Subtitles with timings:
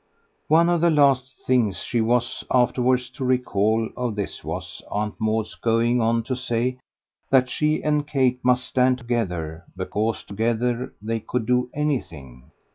[0.47, 5.53] One of the last things she was afterwards to recall of this was Aunt Maud's
[5.53, 6.79] going on to say
[7.29, 12.49] that she and Kate must stand together because together they could do anything.